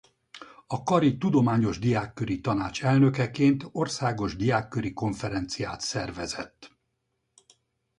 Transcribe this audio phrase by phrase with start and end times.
[0.67, 6.75] A kari Tudományos Diákköri Tanács elnökeként országos diákköri konferenciát szervezett.